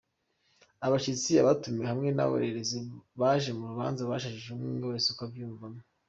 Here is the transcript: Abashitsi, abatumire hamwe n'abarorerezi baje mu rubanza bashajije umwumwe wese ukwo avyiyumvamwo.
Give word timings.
Abashitsi, 0.85 1.31
abatumire 1.41 1.87
hamwe 1.91 2.09
n'abarorerezi 2.11 2.79
baje 3.19 3.49
mu 3.57 3.63
rubanza 3.71 4.09
bashajije 4.09 4.47
umwumwe 4.51 4.85
wese 4.91 5.07
ukwo 5.09 5.23
avyiyumvamwo. 5.27 5.79